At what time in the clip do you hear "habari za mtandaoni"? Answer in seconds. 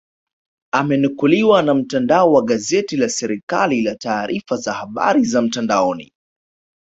4.73-6.13